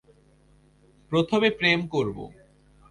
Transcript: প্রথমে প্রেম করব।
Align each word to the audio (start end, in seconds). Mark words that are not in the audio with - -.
প্রথমে 1.11 1.49
প্রেম 1.51 1.79
করব। 1.87 2.17